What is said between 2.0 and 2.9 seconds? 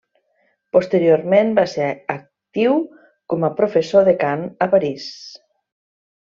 actiu